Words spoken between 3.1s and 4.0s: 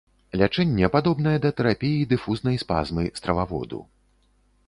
страваводу.